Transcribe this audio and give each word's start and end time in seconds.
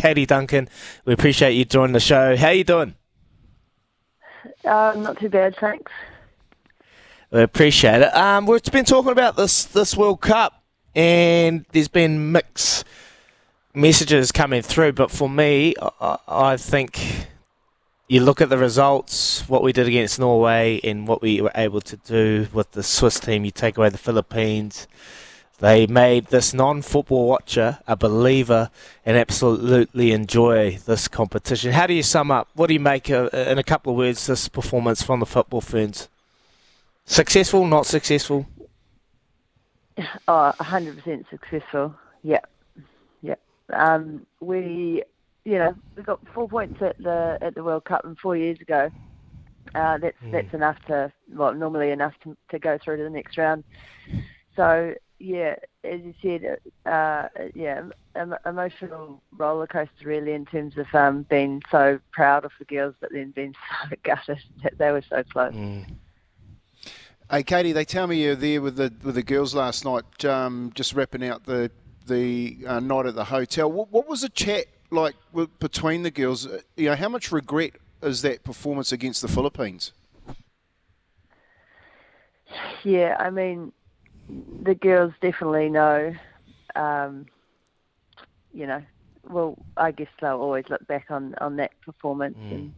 Katie 0.00 0.24
Duncan, 0.24 0.66
we 1.04 1.12
appreciate 1.12 1.52
you 1.52 1.66
joining 1.66 1.92
the 1.92 2.00
show. 2.00 2.34
How 2.34 2.48
you 2.48 2.64
doing? 2.64 2.94
Uh, 4.64 4.94
not 4.96 5.18
too 5.18 5.28
bad, 5.28 5.54
thanks. 5.56 5.92
We 7.30 7.42
appreciate 7.42 8.00
it. 8.00 8.16
Um, 8.16 8.46
we've 8.46 8.62
been 8.64 8.86
talking 8.86 9.12
about 9.12 9.36
this 9.36 9.66
this 9.66 9.94
World 9.94 10.22
Cup, 10.22 10.64
and 10.94 11.66
there's 11.72 11.88
been 11.88 12.32
mixed 12.32 12.86
messages 13.74 14.32
coming 14.32 14.62
through. 14.62 14.92
But 14.92 15.10
for 15.10 15.28
me, 15.28 15.74
I, 16.00 16.16
I 16.26 16.56
think 16.56 17.26
you 18.08 18.22
look 18.22 18.40
at 18.40 18.48
the 18.48 18.56
results, 18.56 19.46
what 19.50 19.62
we 19.62 19.74
did 19.74 19.86
against 19.86 20.18
Norway, 20.18 20.80
and 20.82 21.06
what 21.06 21.20
we 21.20 21.42
were 21.42 21.52
able 21.54 21.82
to 21.82 21.98
do 21.98 22.48
with 22.54 22.70
the 22.70 22.82
Swiss 22.82 23.20
team. 23.20 23.44
You 23.44 23.50
take 23.50 23.76
away 23.76 23.90
the 23.90 23.98
Philippines. 23.98 24.88
They 25.60 25.86
made 25.86 26.26
this 26.26 26.54
non 26.54 26.80
football 26.80 27.28
watcher 27.28 27.78
a 27.86 27.94
believer 27.94 28.70
and 29.04 29.16
absolutely 29.18 30.12
enjoy 30.12 30.78
this 30.86 31.06
competition. 31.06 31.72
How 31.72 31.86
do 31.86 31.92
you 31.92 32.02
sum 32.02 32.30
up? 32.30 32.48
What 32.54 32.68
do 32.68 32.72
you 32.74 32.80
make, 32.80 33.10
uh, 33.10 33.28
in 33.32 33.58
a 33.58 33.62
couple 33.62 33.92
of 33.92 33.98
words, 33.98 34.26
this 34.26 34.48
performance 34.48 35.02
from 35.02 35.20
the 35.20 35.26
football 35.26 35.60
ferns? 35.60 36.08
Successful, 37.04 37.66
not 37.66 37.84
successful? 37.84 38.46
Oh, 40.26 40.52
100% 40.58 41.28
successful. 41.28 41.94
Yeah. 42.22 42.40
Yeah. 43.20 43.34
Um, 43.70 44.26
we, 44.40 45.02
you 45.44 45.58
know, 45.58 45.74
we 45.94 46.02
got 46.02 46.20
four 46.32 46.48
points 46.48 46.80
at 46.80 46.96
the 46.98 47.36
at 47.42 47.54
the 47.54 47.62
World 47.62 47.84
Cup 47.84 48.04
and 48.06 48.18
four 48.18 48.34
years 48.34 48.58
ago. 48.60 48.90
Uh, 49.74 49.98
that's 49.98 50.16
Mm. 50.24 50.32
that's 50.32 50.54
enough 50.54 50.76
to 50.86 51.12
well, 51.34 51.52
normally 51.52 51.90
enough 51.90 52.14
to, 52.24 52.34
to 52.50 52.58
go 52.58 52.78
through 52.82 52.96
to 52.96 53.02
the 53.02 53.10
next 53.10 53.36
round. 53.36 53.62
So 54.56 54.94
yeah, 55.20 55.54
as 55.84 56.00
you 56.00 56.14
said, 56.22 56.58
uh, 56.86 57.28
yeah, 57.54 57.82
em- 58.16 58.34
emotional 58.46 59.22
roller 59.36 59.66
coaster 59.66 59.92
really 60.04 60.32
in 60.32 60.46
terms 60.46 60.76
of 60.78 60.92
um, 60.94 61.22
being 61.24 61.62
so 61.70 62.00
proud 62.10 62.44
of 62.44 62.52
the 62.58 62.64
girls, 62.64 62.94
but 63.00 63.12
then 63.12 63.30
being 63.30 63.54
so 63.90 63.96
gutted 64.02 64.42
that 64.62 64.78
they 64.78 64.90
were 64.90 65.04
so 65.08 65.22
close. 65.24 65.54
Hey, 67.30 67.42
Katie, 67.44 67.72
they 67.72 67.84
tell 67.84 68.06
me 68.06 68.24
you're 68.24 68.34
there 68.34 68.60
with 68.60 68.76
the 68.76 68.92
with 69.04 69.14
the 69.14 69.22
girls 69.22 69.54
last 69.54 69.84
night, 69.84 70.24
um, 70.24 70.72
just 70.74 70.94
wrapping 70.94 71.22
out 71.24 71.44
the 71.44 71.70
the 72.06 72.58
uh, 72.66 72.80
night 72.80 73.06
at 73.06 73.14
the 73.14 73.26
hotel. 73.26 73.70
What, 73.70 73.92
what 73.92 74.08
was 74.08 74.22
the 74.22 74.30
chat 74.30 74.66
like 74.90 75.14
w- 75.32 75.50
between 75.60 76.02
the 76.02 76.10
girls? 76.10 76.46
Uh, 76.46 76.60
You 76.76 76.88
know, 76.88 76.96
how 76.96 77.08
much 77.08 77.30
regret 77.30 77.72
is 78.02 78.22
that 78.22 78.42
performance 78.42 78.90
against 78.90 79.22
the 79.22 79.28
Philippines? 79.28 79.92
Yeah, 82.82 83.16
I 83.20 83.30
mean, 83.30 83.72
the 84.62 84.74
girls 84.74 85.12
definitely 85.20 85.68
know. 85.68 86.12
Um, 86.76 87.26
you 88.52 88.66
know, 88.66 88.82
well, 89.28 89.56
I 89.76 89.90
guess 89.92 90.08
they'll 90.20 90.40
always 90.40 90.64
look 90.68 90.86
back 90.86 91.06
on 91.10 91.34
on 91.40 91.56
that 91.56 91.72
performance 91.84 92.38
and 92.50 92.72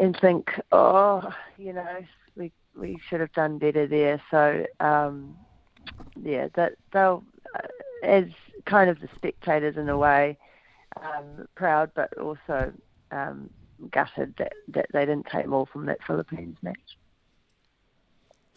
and 0.00 0.16
think, 0.20 0.48
oh, 0.72 1.22
you 1.56 1.72
know, 1.72 1.98
we 2.36 2.52
we 2.76 3.00
should 3.08 3.20
have 3.20 3.32
done 3.32 3.58
better 3.58 3.86
there. 3.86 4.20
So, 4.30 4.64
um, 4.80 5.36
yeah, 6.20 6.48
that 6.54 6.72
they'll 6.92 7.24
uh, 7.54 7.66
as 8.02 8.24
kind 8.66 8.90
of 8.90 9.00
the 9.00 9.08
spectators 9.16 9.76
in 9.76 9.88
a 9.88 9.96
way, 9.96 10.36
um, 11.02 11.46
proud 11.54 11.90
but 11.94 12.16
also 12.18 12.72
um, 13.10 13.50
gutted 13.90 14.34
that 14.38 14.52
that 14.68 14.86
they 14.92 15.04
didn't 15.06 15.26
take 15.32 15.46
more 15.46 15.66
from 15.66 15.86
that 15.86 15.98
Philippines 16.06 16.56
match. 16.62 16.98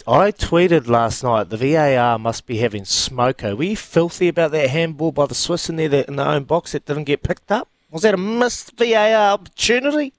I 0.07 0.31
tweeted 0.31 0.87
last 0.87 1.23
night 1.23 1.49
the 1.49 1.57
VAR 1.57 2.17
must 2.17 2.45
be 2.45 2.57
having 2.57 2.83
smoko. 2.83 3.55
Were 3.57 3.63
you 3.63 3.75
filthy 3.75 4.27
about 4.27 4.51
that 4.51 4.69
handball 4.69 5.11
by 5.11 5.25
the 5.25 5.35
Swiss 5.35 5.69
in 5.69 5.75
there 5.75 6.05
in 6.07 6.15
their 6.15 6.27
own 6.27 6.45
box 6.45 6.71
that 6.71 6.85
didn't 6.85 7.03
get 7.03 7.21
picked 7.21 7.51
up? 7.51 7.67
Was 7.91 8.03
that 8.03 8.13
a 8.13 8.17
missed 8.17 8.77
VAR 8.77 9.33
opportunity? 9.33 10.13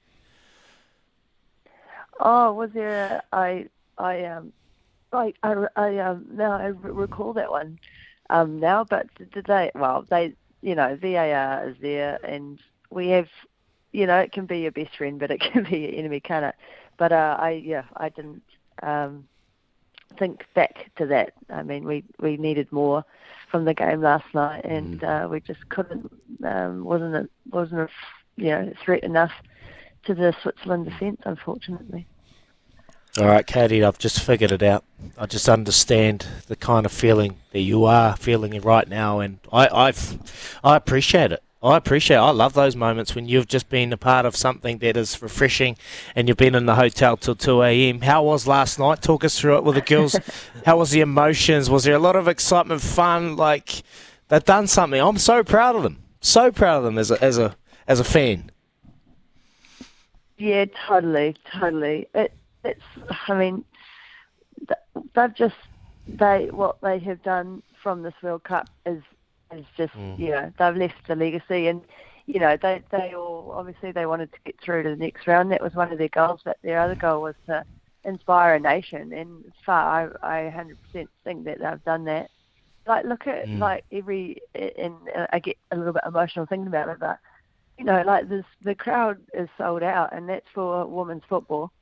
Oh, 2.20 2.52
was 2.52 2.70
there? 2.72 3.22
A, 3.32 3.36
I 3.36 3.68
I 3.96 4.24
um 4.24 4.52
I 5.12 5.32
I, 5.42 5.66
I 5.76 5.98
um 5.98 6.26
now 6.32 6.52
I 6.52 6.66
recall 6.66 7.32
that 7.32 7.50
one 7.50 7.78
um 8.28 8.60
now, 8.60 8.84
but 8.84 9.06
did 9.32 9.46
they? 9.46 9.70
Well, 9.74 10.04
they 10.08 10.34
you 10.60 10.74
know 10.74 10.96
VAR 11.00 11.68
is 11.68 11.76
there, 11.80 12.18
and 12.22 12.60
we 12.90 13.08
have 13.08 13.28
you 13.92 14.06
know 14.06 14.18
it 14.18 14.32
can 14.32 14.44
be 14.44 14.60
your 14.60 14.72
best 14.72 14.96
friend, 14.96 15.18
but 15.18 15.30
it 15.30 15.40
can 15.40 15.64
be 15.64 15.78
your 15.78 15.94
enemy, 15.94 16.20
can 16.20 16.44
it? 16.44 16.54
But 16.98 17.12
uh, 17.12 17.36
I 17.40 17.52
yeah 17.52 17.84
I 17.96 18.10
didn't 18.10 18.42
um 18.82 19.26
think 20.18 20.44
back 20.54 20.90
to 20.96 21.06
that. 21.06 21.34
I 21.48 21.62
mean 21.62 21.84
we 21.84 22.04
we 22.18 22.36
needed 22.36 22.70
more 22.72 23.04
from 23.50 23.64
the 23.64 23.74
game 23.74 24.00
last 24.00 24.32
night, 24.34 24.64
and 24.64 25.02
uh, 25.02 25.28
we 25.30 25.40
just 25.40 25.68
couldn't 25.68 26.10
um 26.44 26.84
wasn't 26.84 27.14
it 27.14 27.30
wasn't 27.50 27.80
a 27.80 27.88
you 28.36 28.50
know 28.50 28.72
threat 28.84 29.02
enough 29.02 29.32
to 30.04 30.14
the 30.14 30.34
Switzerland 30.42 30.86
defence, 30.86 31.20
unfortunately. 31.24 32.06
All 33.18 33.26
right, 33.26 33.44
Katie, 33.44 33.82
I've 33.82 33.98
just 33.98 34.22
figured 34.22 34.52
it 34.52 34.62
out. 34.62 34.84
I 35.18 35.26
just 35.26 35.48
understand 35.48 36.26
the 36.46 36.54
kind 36.54 36.86
of 36.86 36.92
feeling 36.92 37.38
that 37.50 37.60
you 37.60 37.84
are 37.84 38.16
feeling 38.16 38.58
right 38.60 38.88
now, 38.88 39.18
and 39.18 39.40
I, 39.52 39.68
I've, 39.68 40.58
I 40.62 40.76
appreciate 40.76 41.32
it. 41.32 41.42
I 41.62 41.76
appreciate. 41.76 42.16
It. 42.16 42.20
I 42.20 42.30
love 42.30 42.54
those 42.54 42.74
moments 42.74 43.14
when 43.14 43.28
you've 43.28 43.46
just 43.46 43.68
been 43.68 43.92
a 43.92 43.98
part 43.98 44.24
of 44.24 44.34
something 44.34 44.78
that 44.78 44.96
is 44.96 45.20
refreshing, 45.20 45.76
and 46.14 46.26
you've 46.26 46.38
been 46.38 46.54
in 46.54 46.64
the 46.64 46.76
hotel 46.76 47.18
till 47.18 47.34
two 47.34 47.62
a.m. 47.62 48.00
How 48.00 48.22
was 48.22 48.46
last 48.46 48.78
night? 48.78 49.02
Talk 49.02 49.24
us 49.24 49.38
through 49.38 49.58
it 49.58 49.64
with 49.64 49.74
the 49.74 49.82
girls. 49.82 50.16
How 50.64 50.78
was 50.78 50.90
the 50.90 51.00
emotions? 51.00 51.68
Was 51.68 51.84
there 51.84 51.94
a 51.94 51.98
lot 51.98 52.16
of 52.16 52.28
excitement, 52.28 52.80
fun? 52.80 53.36
Like 53.36 53.82
they've 54.28 54.44
done 54.44 54.68
something. 54.68 55.00
I'm 55.00 55.18
so 55.18 55.44
proud 55.44 55.76
of 55.76 55.82
them. 55.82 56.02
So 56.20 56.50
proud 56.50 56.78
of 56.78 56.84
them 56.84 56.96
as 56.96 57.10
a 57.10 57.22
as 57.22 57.36
a 57.36 57.56
as 57.86 58.00
a 58.00 58.04
fan. 58.04 58.50
Yeah, 60.38 60.64
totally, 60.88 61.36
totally. 61.52 62.08
It, 62.14 62.32
it's, 62.64 62.80
I 63.28 63.34
mean, 63.34 63.64
they've 65.14 65.34
just 65.34 65.56
they 66.06 66.48
what 66.50 66.80
they 66.80 66.98
have 67.00 67.22
done 67.22 67.62
from 67.82 68.02
this 68.02 68.14
World 68.22 68.44
Cup 68.44 68.70
is 68.86 69.02
is 69.52 69.64
just 69.76 69.92
mm. 69.94 70.18
you 70.18 70.30
know 70.30 70.52
they've 70.58 70.76
left 70.76 71.08
a 71.08 71.14
legacy 71.14 71.68
and 71.68 71.82
you 72.26 72.40
know 72.40 72.56
they 72.60 72.82
they 72.90 73.14
all 73.14 73.52
obviously 73.54 73.92
they 73.92 74.06
wanted 74.06 74.32
to 74.32 74.38
get 74.44 74.60
through 74.60 74.82
to 74.82 74.90
the 74.90 74.96
next 74.96 75.26
round. 75.26 75.50
That 75.50 75.62
was 75.62 75.74
one 75.74 75.92
of 75.92 75.98
their 75.98 76.08
goals, 76.08 76.40
but 76.44 76.58
their 76.62 76.80
other 76.80 76.94
goal 76.94 77.22
was 77.22 77.34
to 77.46 77.64
inspire 78.04 78.54
a 78.54 78.60
nation. 78.60 79.12
And 79.12 79.52
far, 79.64 80.16
I 80.22 80.46
I 80.46 80.50
100% 80.50 81.08
think 81.24 81.44
that 81.44 81.58
they've 81.58 81.84
done 81.84 82.04
that. 82.04 82.30
Like 82.86 83.04
look 83.04 83.26
at 83.26 83.46
mm. 83.46 83.58
like 83.58 83.84
every 83.92 84.40
and 84.54 84.94
uh, 85.14 85.26
I 85.32 85.38
get 85.38 85.56
a 85.70 85.76
little 85.76 85.92
bit 85.92 86.02
emotional 86.06 86.46
thinking 86.46 86.68
about 86.68 86.88
it, 86.88 86.98
but 86.98 87.18
you 87.80 87.86
know, 87.86 88.02
like 88.02 88.28
this, 88.28 88.44
the 88.62 88.74
crowd 88.74 89.16
is 89.32 89.48
sold 89.56 89.82
out, 89.82 90.12
and 90.12 90.28
that's 90.28 90.46
for 90.52 90.86
women's 90.86 91.22
football, 91.26 91.72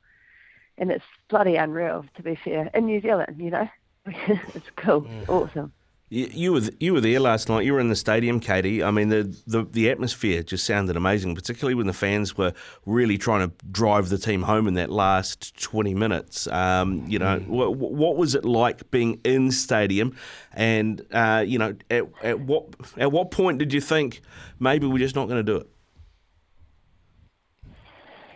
and 0.77 0.91
it's 0.91 1.03
bloody 1.27 1.57
unreal, 1.57 2.05
to 2.15 2.23
be 2.23 2.39
fair, 2.41 2.71
in 2.73 2.85
New 2.85 3.01
Zealand. 3.01 3.35
You 3.37 3.51
know, 3.51 3.69
it's 4.05 4.69
cool, 4.77 5.05
it's 5.09 5.29
awesome. 5.29 5.73
You 6.11 6.53
were 6.53 6.61
you 6.79 6.93
were 6.93 7.01
there 7.01 7.19
last 7.19 7.49
night. 7.49 7.65
You 7.65 7.73
were 7.73 7.79
in 7.79 7.89
the 7.89 7.95
stadium, 7.95 8.39
Katie. 8.39 8.81
I 8.83 8.89
mean, 8.89 9.09
the, 9.09 9.35
the 9.45 9.63
the 9.63 9.91
atmosphere 9.91 10.41
just 10.41 10.65
sounded 10.65 10.97
amazing, 10.97 11.35
particularly 11.35 11.75
when 11.75 11.85
the 11.85 11.93
fans 11.93 12.35
were 12.35 12.53
really 12.87 13.19
trying 13.19 13.47
to 13.47 13.55
drive 13.71 14.09
the 14.09 14.17
team 14.17 14.41
home 14.41 14.67
in 14.67 14.73
that 14.73 14.89
last 14.89 15.61
twenty 15.61 15.93
minutes. 15.93 16.47
Um, 16.47 17.05
you 17.07 17.19
know, 17.19 17.39
mm. 17.39 17.47
what, 17.47 17.75
what 17.75 18.15
was 18.17 18.33
it 18.33 18.43
like 18.43 18.89
being 18.89 19.21
in 19.23 19.51
stadium? 19.51 20.15
And 20.53 21.05
uh, 21.11 21.43
you 21.45 21.59
know, 21.59 21.75
at, 21.91 22.05
at 22.23 22.39
what 22.39 22.73
at 22.97 23.11
what 23.11 23.29
point 23.29 23.59
did 23.59 23.71
you 23.71 23.81
think 23.81 24.21
maybe 24.59 24.87
we're 24.87 24.97
just 24.97 25.15
not 25.15 25.27
going 25.27 25.45
to 25.45 25.51
do 25.51 25.57
it? 25.57 25.69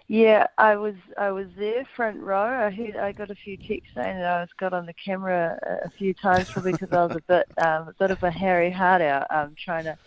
Yeah, 0.07 0.47
I 0.57 0.75
was 0.75 0.95
I 1.17 1.31
was 1.31 1.47
there 1.57 1.85
front 1.95 2.19
row. 2.19 2.43
I 2.43 2.69
heard 2.69 2.97
I 2.97 3.13
got 3.13 3.31
a 3.31 3.35
few 3.35 3.55
texts 3.55 3.93
saying 3.95 4.17
that 4.17 4.25
I 4.25 4.41
was 4.41 4.49
got 4.59 4.73
on 4.73 4.85
the 4.85 4.93
camera 4.93 5.57
a, 5.63 5.87
a 5.87 5.89
few 5.91 6.13
times, 6.13 6.49
probably 6.51 6.73
because 6.73 6.91
I 6.91 7.05
was 7.05 7.15
a 7.15 7.21
bit 7.21 7.47
um, 7.57 7.87
a 7.87 7.93
bit 7.97 8.11
of 8.11 8.21
a 8.21 8.29
Harry 8.29 8.69
Hart 8.69 9.01
out, 9.01 9.27
um, 9.29 9.55
trying 9.57 9.85
to, 9.85 9.97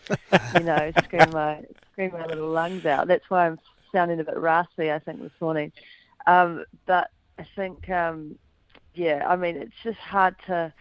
you 0.55 0.61
know, 0.61 0.93
scream 1.05 1.31
my 1.33 1.65
scream 1.93 2.13
my 2.13 2.27
little 2.27 2.51
lungs 2.51 2.85
out. 2.85 3.09
That's 3.09 3.29
why 3.31 3.47
I'm 3.47 3.59
sounding 3.91 4.21
a 4.21 4.25
bit 4.25 4.37
raspy. 4.37 4.93
I 4.93 4.99
think 4.99 5.23
this 5.23 5.33
morning, 5.41 5.73
um, 6.27 6.65
but 6.85 7.11
I 7.39 7.47
think, 7.57 7.89
um, 7.89 8.39
yeah, 8.95 9.27
I 9.27 9.37
mean, 9.37 9.57
it's 9.57 9.75
just 9.83 9.99
hard 9.99 10.37
to. 10.47 10.73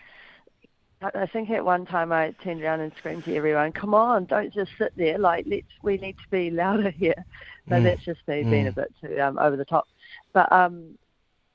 I 1.02 1.28
think 1.28 1.50
at 1.52 1.64
one 1.64 1.86
time 1.86 2.12
I 2.12 2.32
turned 2.44 2.64
around 2.64 2.80
and 2.80 2.92
screamed 2.98 3.26
to 3.26 3.36
everyone, 3.36 3.72
"Come 3.72 3.94
on, 3.94 4.26
don't 4.26 4.54
just 4.54 4.72
sit 4.78 4.94
there! 4.98 5.18
Like, 5.18 5.46
let's 5.48 5.68
we 5.84 5.98
need 5.98 6.18
to 6.18 6.30
be 6.30 6.52
louder 6.52 6.90
here." 6.98 7.26
So 7.68 7.76
mm. 7.76 7.84
that's 7.84 8.04
just 8.04 8.28
me 8.28 8.44
mm. 8.44 8.50
being 8.50 8.68
a 8.68 8.72
bit 8.72 8.94
too 9.02 9.20
um, 9.20 9.38
over 9.40 9.56
the 9.56 9.66
top. 9.66 9.88
But 10.34 10.52
um, 10.52 10.98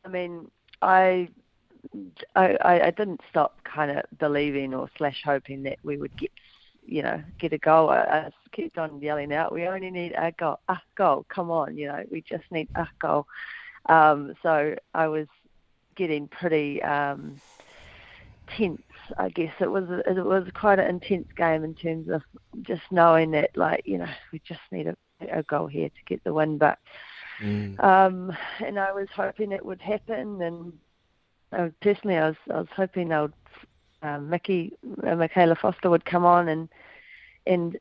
I 0.05 0.09
mean, 0.09 0.51
I, 0.83 1.29
I 2.35 2.59
I 2.65 2.91
didn't 2.91 3.21
stop 3.31 3.63
kind 3.65 3.91
of 3.91 4.05
believing 4.19 4.75
or 4.75 4.91
slash 4.97 5.23
hoping 5.25 5.63
that 5.65 5.79
we 5.83 5.97
would 5.97 6.17
get 6.17 6.31
you 6.87 7.03
know 7.03 7.23
get 7.39 7.53
a 7.53 7.59
goal. 7.59 7.91
I, 7.91 8.01
I 8.01 8.31
kept 8.53 8.79
on 8.79 9.01
yelling 9.01 9.33
out, 9.33 9.53
"We 9.53 9.67
only 9.67 9.91
need 9.91 10.13
a 10.17 10.33
goal, 10.33 10.59
a 10.69 10.79
goal! 10.97 11.27
Come 11.29 11.51
on, 11.51 11.77
you 11.77 11.89
know, 11.89 12.05
we 12.11 12.23
just 12.23 12.45
need 12.51 12.69
a 12.75 12.89
goal." 12.99 13.27
Um, 13.87 14.35
so 14.43 14.75
I 14.95 15.09
was 15.09 15.27
getting 15.95 16.29
pretty 16.29 16.83
um, 16.83 17.41
tense. 18.49 18.83
I 19.19 19.29
guess 19.29 19.55
it 19.61 19.71
was 19.71 19.85
it 20.07 20.25
was 20.25 20.49
quite 20.55 20.79
an 20.79 20.89
intense 20.89 21.29
game 21.37 21.65
in 21.65 21.75
terms 21.75 22.09
of 22.09 22.23
just 22.63 22.83
knowing 22.91 23.33
that 23.33 23.57
like 23.57 23.87
you 23.87 23.99
know 23.99 24.09
we 24.33 24.41
just 24.41 24.61
need 24.71 24.87
a 24.87 24.97
a 25.31 25.43
goal 25.43 25.67
here 25.67 25.89
to 25.89 26.05
get 26.07 26.23
the 26.25 26.33
win. 26.33 26.59
But 26.59 26.79
mm. 27.43 27.83
um, 27.83 28.37
and 28.65 28.79
I 28.79 28.93
was 28.93 29.09
hoping 29.15 29.53
it 29.53 29.65
would 29.65 29.81
happen, 29.81 30.41
and 30.43 30.73
uh, 31.53 31.69
personally, 31.81 32.17
I 32.17 32.29
was 32.29 32.37
I 32.51 32.59
was 32.59 32.69
hoping 32.75 33.13
I 33.13 33.23
would, 33.23 33.33
uh, 34.03 34.19
Mickey 34.19 34.73
uh, 35.07 35.17
Michaela 35.17 35.57
Foster 35.57 35.91
would 35.91 36.05
come 36.05 36.25
on 36.25 36.49
and 36.49 36.69
and 37.47 37.79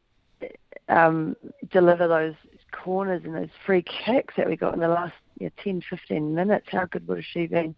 um, 0.88 1.36
deliver 1.72 2.08
those 2.08 2.36
corners 2.72 3.22
and 3.24 3.36
those 3.36 3.50
free 3.66 3.84
kicks 3.84 4.36
that 4.38 4.48
we 4.48 4.56
got 4.56 4.74
in 4.74 4.80
the 4.80 4.88
last 4.88 5.14
you 5.40 5.48
know, 5.48 5.52
10, 5.64 5.82
15 5.90 6.34
minutes. 6.34 6.68
How 6.72 6.86
good 6.86 7.08
would 7.08 7.24
she 7.24 7.48
been 7.48 7.76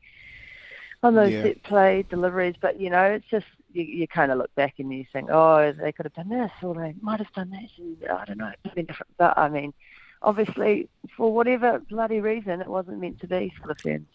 on 1.03 1.15
those 1.15 1.31
yeah. 1.31 1.43
set 1.43 1.63
play 1.63 2.05
deliveries? 2.09 2.55
But 2.59 2.79
you 2.79 2.89
know, 2.89 3.03
it's 3.03 3.27
just 3.29 3.45
you, 3.73 3.83
you 3.83 4.07
kind 4.07 4.31
of 4.31 4.37
look 4.37 4.53
back 4.55 4.75
and 4.79 4.91
you 4.93 5.05
think, 5.11 5.29
oh, 5.31 5.71
they 5.71 5.91
could 5.91 6.05
have 6.05 6.13
done 6.13 6.29
this, 6.29 6.51
or 6.61 6.75
they 6.75 6.95
might 7.01 7.19
have 7.19 7.31
done 7.33 7.51
this, 7.51 7.71
and 7.77 7.97
I 8.09 8.25
don't 8.25 8.37
know, 8.37 8.47
it 8.47 8.59
could 8.61 8.69
have 8.69 8.75
been 8.75 8.85
different. 8.85 9.11
But 9.17 9.37
I 9.37 9.49
mean, 9.49 9.73
obviously, 10.21 10.89
for 11.15 11.33
whatever 11.33 11.79
bloody 11.79 12.19
reason, 12.19 12.61
it 12.61 12.67
wasn't 12.67 12.99
meant 12.99 13.19
to 13.21 13.27
be 13.27 13.53
for 13.61 13.67
the 13.67 13.75
fans. 13.75 14.07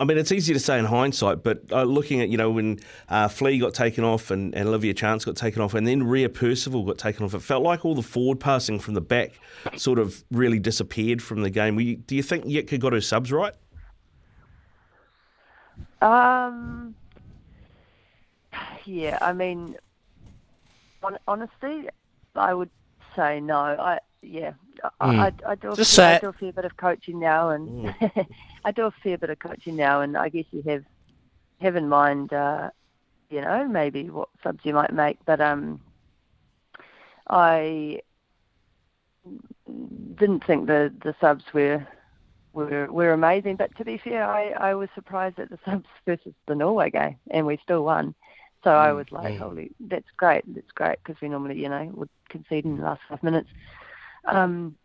I 0.00 0.04
mean, 0.04 0.16
it's 0.16 0.30
easy 0.30 0.54
to 0.54 0.60
say 0.60 0.78
in 0.78 0.84
hindsight, 0.84 1.42
but 1.42 1.62
uh, 1.72 1.82
looking 1.82 2.20
at, 2.20 2.28
you 2.28 2.36
know, 2.36 2.52
when 2.52 2.78
uh, 3.08 3.26
Flea 3.26 3.58
got 3.58 3.74
taken 3.74 4.04
off 4.04 4.30
and, 4.30 4.54
and 4.54 4.68
Olivia 4.68 4.94
Chance 4.94 5.24
got 5.24 5.34
taken 5.34 5.60
off 5.60 5.74
and 5.74 5.84
then 5.88 6.04
Ria 6.04 6.28
Percival 6.28 6.84
got 6.84 6.98
taken 6.98 7.24
off, 7.24 7.34
it 7.34 7.42
felt 7.42 7.64
like 7.64 7.84
all 7.84 7.96
the 7.96 8.02
forward 8.02 8.38
passing 8.38 8.78
from 8.78 8.94
the 8.94 9.00
back 9.00 9.40
sort 9.76 9.98
of 9.98 10.22
really 10.30 10.60
disappeared 10.60 11.20
from 11.20 11.42
the 11.42 11.50
game. 11.50 11.80
You, 11.80 11.96
do 11.96 12.14
you 12.14 12.22
think 12.22 12.44
Jitka 12.44 12.78
got 12.78 12.92
her 12.92 13.00
subs 13.00 13.32
right? 13.32 13.54
Um, 16.00 16.94
yeah, 18.88 19.18
I 19.20 19.34
mean, 19.34 19.76
on, 21.02 21.18
honestly, 21.28 21.88
I 22.34 22.54
would 22.54 22.70
say 23.14 23.38
no. 23.38 23.58
I 23.58 23.98
yeah, 24.22 24.52
mm. 24.82 24.90
I, 25.00 25.32
I, 25.46 25.54
do 25.56 25.72
a 25.72 25.76
Just 25.76 25.94
fair, 25.94 26.16
I 26.16 26.18
do 26.18 26.28
a 26.28 26.32
fair 26.32 26.52
bit 26.52 26.64
of 26.64 26.76
coaching 26.78 27.20
now, 27.20 27.50
and 27.50 27.68
mm. 27.84 28.26
I 28.64 28.72
do 28.72 28.86
a 28.86 28.90
fair 28.90 29.18
bit 29.18 29.28
of 29.28 29.38
coaching 29.38 29.76
now, 29.76 30.00
and 30.00 30.16
I 30.16 30.30
guess 30.30 30.46
you 30.50 30.62
have 30.62 30.84
have 31.60 31.76
in 31.76 31.88
mind, 31.88 32.32
uh, 32.32 32.70
you 33.28 33.42
know, 33.42 33.68
maybe 33.68 34.08
what 34.08 34.30
subs 34.42 34.60
you 34.64 34.72
might 34.72 34.94
make, 34.94 35.18
but 35.26 35.40
um, 35.40 35.80
I 37.28 38.00
didn't 39.66 40.46
think 40.46 40.66
the 40.66 40.92
the 41.02 41.14
subs 41.20 41.44
were 41.52 41.86
were 42.54 42.90
were 42.90 43.12
amazing. 43.12 43.56
But 43.56 43.76
to 43.76 43.84
be 43.84 43.98
fair, 43.98 44.24
I, 44.24 44.48
I 44.52 44.74
was 44.74 44.88
surprised 44.94 45.38
at 45.38 45.50
the 45.50 45.58
subs 45.66 45.88
versus 46.06 46.32
the 46.46 46.54
Norway 46.54 46.88
game, 46.88 47.18
and 47.30 47.46
we 47.46 47.58
still 47.62 47.84
won. 47.84 48.14
So 48.64 48.70
I 48.70 48.88
mm, 48.88 48.96
was 48.96 49.06
like, 49.12 49.34
mm. 49.34 49.38
holy, 49.38 49.70
that's 49.80 50.08
great, 50.16 50.42
that's 50.54 50.72
great, 50.72 50.98
because 51.04 51.20
we 51.20 51.28
normally, 51.28 51.60
you 51.60 51.68
know, 51.68 51.90
would 51.94 52.10
concede 52.28 52.64
in 52.64 52.76
the 52.78 52.82
last 52.82 53.00
five 53.08 53.22
minutes. 53.22 53.48
Um, 54.26 54.76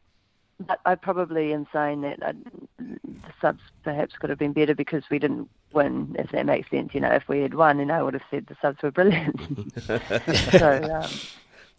but 0.60 0.80
I 0.86 0.96
probably 0.96 1.54
am 1.54 1.68
saying 1.74 2.02
that 2.02 2.22
uh, 2.22 2.34
the 2.78 3.34
subs 3.42 3.62
perhaps 3.84 4.14
could 4.20 4.30
have 4.30 4.40
been 4.40 4.54
better 4.54 4.75
because 4.75 5.04
we 5.10 5.20
didn't 5.20 5.50
win, 5.74 6.16
if 6.18 6.31
that 6.31 6.46
makes 6.46 6.70
sense. 6.70 6.94
You 6.94 7.02
know, 7.02 7.12
if 7.12 7.28
we 7.28 7.40
had 7.40 7.56
won, 7.56 7.80
and 7.80 7.92
I 7.92 8.04
would 8.04 8.14
have 8.14 8.24
said 8.30 8.48
the 8.48 8.58
subs 8.62 8.81
were 8.84 8.92
brilliant. 8.92 9.40
so, 10.52 11.02
um, 11.02 11.10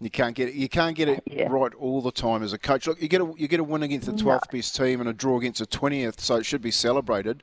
you 0.00 0.10
can't 0.10 0.34
get 0.34 0.48
it. 0.48 0.54
You 0.54 0.68
can't 0.68 0.96
get 0.96 1.08
it 1.08 1.22
yeah. 1.26 1.46
right 1.48 1.72
all 1.74 2.02
the 2.02 2.12
time 2.12 2.42
as 2.42 2.52
a 2.52 2.58
coach. 2.58 2.86
Look, 2.86 3.00
you 3.00 3.08
get 3.08 3.20
a 3.20 3.32
you 3.36 3.48
get 3.48 3.60
a 3.60 3.64
win 3.64 3.82
against 3.82 4.06
the 4.06 4.16
twelfth 4.16 4.52
no. 4.52 4.58
best 4.58 4.76
team 4.76 5.00
and 5.00 5.08
a 5.08 5.12
draw 5.12 5.38
against 5.38 5.60
the 5.60 5.66
twentieth, 5.66 6.20
so 6.20 6.36
it 6.36 6.46
should 6.46 6.62
be 6.62 6.70
celebrated. 6.70 7.42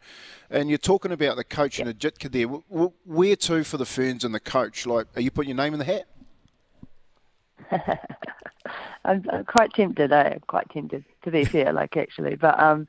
And 0.50 0.70
you're 0.70 0.78
talking 0.78 1.12
about 1.12 1.38
the 1.38 1.44
coach 1.44 1.80
yeah. 1.80 1.86
and 1.86 1.92
a 1.92 1.98
Jitka 1.98 2.32
there. 2.32 2.48
Where 3.06 3.36
to 3.36 3.64
for 3.64 3.78
the 3.78 3.86
Ferns 3.86 4.24
and 4.24 4.36
the 4.36 4.40
coach? 4.40 4.86
Like, 4.86 5.08
are 5.16 5.22
you 5.22 5.32
putting 5.32 5.50
your 5.50 5.58
name 5.58 5.74
in 5.74 5.80
the 5.80 5.86
hat? 5.86 6.08
I'm, 9.06 9.26
I'm, 9.32 9.46
quite 9.46 9.74
tempted. 9.74 10.12
I'm 10.12 10.34
eh? 10.34 10.38
quite 10.48 10.70
tempted 10.70 11.06
to 11.24 11.32
be 11.32 11.46
fair, 11.46 11.74
like 11.74 11.96
actually, 11.98 12.36
but 12.36 12.60
um, 12.60 12.88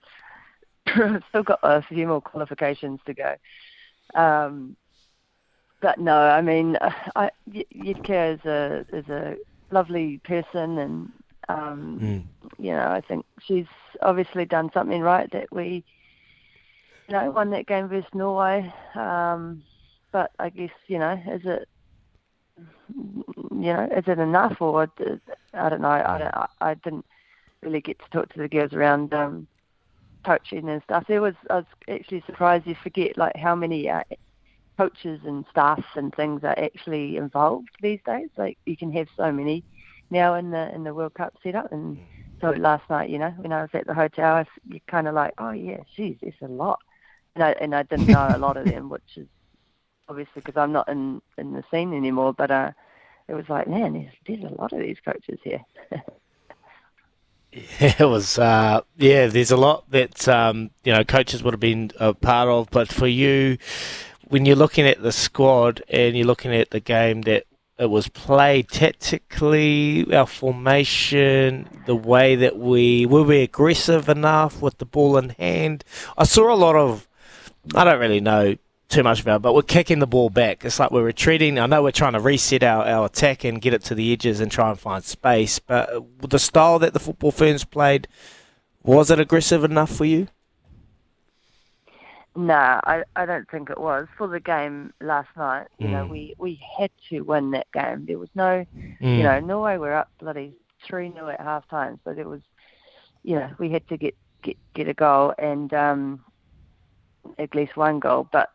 I've 0.87 1.23
still 1.29 1.43
got 1.43 1.61
a 1.63 1.83
few 1.83 2.07
more 2.07 2.21
qualifications 2.21 3.01
to 3.07 3.15
go. 3.15 3.37
Um, 4.15 4.77
but 5.81 5.99
no, 5.99 6.17
I 6.17 6.43
mean, 6.43 6.77
I, 7.17 7.31
Jitka 7.51 8.35
is 8.35 8.45
a 8.45 8.87
is 8.93 9.09
a 9.09 9.37
lovely 9.73 10.19
person, 10.19 10.79
and 10.79 11.13
um, 11.49 11.99
mm. 12.01 12.25
you 12.59 12.73
know, 12.73 12.89
I 12.89 13.01
think 13.01 13.25
she's 13.41 13.67
obviously 14.01 14.45
done 14.45 14.71
something 14.73 15.01
right 15.03 15.31
that 15.33 15.53
we, 15.53 15.85
you 17.09 17.15
know, 17.15 17.31
won 17.31 17.51
that 17.51 17.67
game 17.67 17.89
versus 17.89 18.09
Norway. 18.15 18.73
Um, 18.95 19.63
but 20.13 20.31
I 20.39 20.51
guess 20.51 20.71
you 20.87 20.99
know, 20.99 21.21
is 21.29 21.43
it, 21.45 21.69
you 22.95 23.25
know, 23.51 23.89
is 23.97 24.05
it 24.07 24.19
enough 24.19 24.61
or 24.61 24.83
I 25.55 25.69
don't 25.69 25.81
know. 25.83 25.89
I 25.89 26.19
don't, 26.19 26.51
I 26.61 26.75
didn't 26.75 27.07
really 27.63 27.81
get 27.81 27.99
to 28.01 28.11
talk 28.11 28.33
to 28.33 28.39
the 28.39 28.49
girls 28.49 28.73
around 28.73 29.15
um, 29.15 29.47
coaching 30.25 30.69
and 30.69 30.83
stuff. 30.83 31.05
There 31.09 31.23
was 31.23 31.35
I 31.51 31.57
was 31.57 31.65
actually 31.89 32.23
surprised 32.27 32.67
you 32.67 32.75
forget 32.75 33.17
like 33.17 33.37
how 33.37 33.55
many. 33.55 33.89
Uh, 33.89 34.03
coaches 34.77 35.21
and 35.25 35.45
staff 35.51 35.85
and 35.95 36.15
things 36.15 36.43
are 36.45 36.59
actually 36.59 37.17
involved 37.17 37.69
these 37.81 38.01
days. 38.05 38.29
Like 38.37 38.59
you 38.67 38.77
can 38.77 38.93
have 38.93 39.09
so 39.17 39.31
many 39.33 39.65
now 40.11 40.35
in 40.35 40.51
the 40.51 40.75
in 40.75 40.85
the 40.85 40.95
World 40.95 41.15
Cup 41.15 41.35
setup. 41.43 41.73
And 41.73 41.99
so 42.41 42.51
last 42.51 42.89
night, 42.91 43.11
you 43.11 43.19
know, 43.19 43.31
when 43.39 43.53
I 43.53 43.63
was 43.63 43.71
at 43.75 43.87
the 43.87 43.95
hotel, 43.95 44.35
I 44.35 44.47
you 44.69 44.81
kind 44.87 45.09
of 45.09 45.15
like, 45.15 45.35
oh 45.39 45.51
yeah, 45.51 45.79
geez, 45.97 46.17
there's 46.23 46.35
a 46.43 46.49
lot. 46.49 46.81
And 47.35 47.45
I 47.45 47.53
and 47.53 47.75
I 47.75 47.83
didn't 47.85 48.07
know 48.07 48.31
a 48.35 48.39
lot 48.39 48.57
of 48.57 48.67
them, 48.67 48.89
which 48.89 49.17
is 49.17 49.29
obviously 50.09 50.43
because 50.43 50.57
I'm 50.57 50.73
not 50.73 50.89
in 50.89 51.23
in 51.39 51.53
the 51.53 51.65
scene 51.71 51.95
anymore. 51.95 52.33
But 52.33 52.51
uh, 52.51 52.73
it 53.29 53.35
was 53.35 53.49
like, 53.49 53.69
man, 53.69 53.95
there's 53.95 54.41
there's 54.41 54.53
a 54.53 54.55
lot 54.61 54.73
of 54.73 54.81
these 54.81 54.99
coaches 55.05 55.39
here. 55.43 55.65
Yeah, 55.91 56.01
it 57.81 58.09
was. 58.09 58.39
Uh, 58.39 58.81
yeah, 58.97 59.27
there's 59.27 59.51
a 59.51 59.57
lot 59.57 59.91
that 59.91 60.27
um, 60.27 60.71
you 60.85 60.93
know 60.93 61.05
coaches 61.05 61.43
would 61.43 61.53
have 61.53 61.61
been 61.61 61.91
a 62.01 62.15
part 62.15 62.49
of, 62.49 62.71
but 62.71 62.91
for 62.91 63.07
you, 63.07 63.59
when 64.33 64.47
you're 64.47 64.57
looking 64.57 64.87
at 64.87 65.03
the 65.03 65.13
squad 65.13 65.83
and 65.91 66.17
you're 66.17 66.27
looking 66.27 66.55
at 66.55 66.71
the 66.71 66.81
game 66.81 67.21
that 67.23 67.45
it 67.79 67.91
was 67.91 68.09
played 68.09 68.67
tactically, 68.71 70.07
our 70.11 70.27
formation, 70.27 71.69
the 71.85 71.95
way 71.95 72.35
that 72.37 72.57
we 72.57 73.05
were 73.05 73.25
we 73.25 73.43
aggressive 73.43 74.09
enough 74.09 74.63
with 74.63 74.79
the 74.79 74.87
ball 74.87 75.19
in 75.19 75.29
hand. 75.31 75.85
I 76.17 76.25
saw 76.25 76.51
a 76.51 76.57
lot 76.57 76.77
of 76.77 77.07
I 77.75 77.85
don't 77.85 78.01
really 78.01 78.21
know 78.21 78.57
too 78.89 79.03
much 79.03 79.21
about 79.21 79.43
but 79.43 79.55
we're 79.55 79.61
kicking 79.61 79.99
the 79.99 80.07
ball 80.07 80.31
back. 80.31 80.65
It's 80.65 80.81
like 80.81 80.91
we're 80.91 81.05
retreating. 81.05 81.59
I 81.59 81.67
know 81.67 81.83
we're 81.83 81.91
trying 81.91 82.15
to 82.15 82.21
reset 82.21 82.63
our, 82.63 82.87
our 82.87 83.05
attack 83.07 83.45
and 83.45 83.61
get 83.61 83.75
it 83.75 83.85
to 83.85 83.95
the 83.95 84.15
edges 84.15 84.41
and 84.41 84.51
try 84.51 84.71
and 84.71 84.81
find 84.81 85.05
space, 85.05 85.59
but 85.59 85.91
the 86.23 86.39
style 86.39 86.79
that 86.79 86.95
the 86.95 87.01
football 87.01 87.33
ferns 87.33 87.65
played, 87.65 88.09
was 88.83 89.11
it 89.11 89.21
aggressive 89.21 89.63
enough 89.63 89.95
for 89.95 90.07
you? 90.07 90.29
Nah, 92.37 92.81
I, 92.85 93.03
I 93.17 93.27
don't 93.27 93.49
think 93.51 93.71
it 93.71 93.79
was 93.81 94.07
for 94.17 94.27
the 94.29 94.41
game 94.41 94.93
last 95.01 95.29
night. 95.37 95.67
You 95.79 95.89
know, 95.89 96.05
Mm. 96.05 96.11
we 96.11 96.35
we 96.39 96.61
had 96.79 96.91
to 97.11 97.21
win 97.23 97.51
that 97.53 97.67
game. 97.73 98.05
There 98.07 98.19
was 98.19 98.31
no, 98.35 98.65
Mm. 99.01 99.07
you 99.15 99.23
know, 99.23 99.41
Norway 99.41 99.77
were 99.79 99.95
up 99.95 100.09
bloody 100.21 100.55
three 100.87 101.13
0 101.13 101.29
at 101.29 101.41
half 101.41 101.69
time, 101.69 101.99
so 102.05 102.13
there 102.15 102.29
was, 102.29 102.43
you 103.23 103.37
know, 103.37 103.51
we 103.59 103.71
had 103.71 103.87
to 103.89 103.97
get 103.99 104.15
get 104.43 104.57
get 104.75 104.89
a 104.89 104.95
goal 104.95 105.35
and 105.39 105.73
um, 105.75 106.25
at 107.39 107.55
least 107.55 107.77
one 107.77 107.99
goal. 108.01 108.29
But 108.33 108.49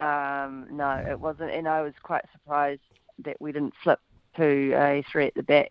um, 0.00 0.66
no, 0.70 1.02
it 1.08 1.20
wasn't, 1.20 1.50
and 1.52 1.68
I 1.68 1.82
was 1.82 1.94
quite 2.02 2.24
surprised 2.32 2.80
that 3.24 3.36
we 3.40 3.52
didn't 3.52 3.74
flip 3.82 4.00
to 4.36 4.72
a 4.74 5.04
three 5.10 5.26
at 5.26 5.34
the 5.34 5.42
back. 5.42 5.70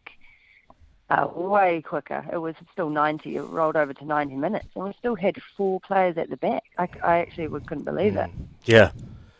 Uh, 1.09 1.27
way 1.33 1.81
quicker. 1.81 2.23
It 2.31 2.37
was 2.37 2.53
still 2.71 2.91
90. 2.91 3.35
It 3.35 3.41
rolled 3.41 3.75
over 3.75 3.93
to 3.95 4.05
90 4.05 4.35
minutes, 4.35 4.67
and 4.75 4.85
we 4.85 4.93
still 4.99 5.15
had 5.15 5.41
four 5.57 5.79
players 5.79 6.17
at 6.17 6.29
the 6.29 6.37
back. 6.37 6.63
I, 6.77 6.87
I 7.03 7.19
actually 7.19 7.47
couldn't 7.61 7.85
believe 7.85 8.15
it. 8.15 8.29
Yeah. 8.65 8.91